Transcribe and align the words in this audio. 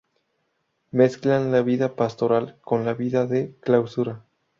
Mezclan 0.93 1.51
la 1.51 1.61
vida 1.61 1.95
pastoral 1.95 2.57
con 2.61 2.85
la 2.85 2.95
vida 2.95 3.27
de 3.27 3.53
clausura. 3.59 4.25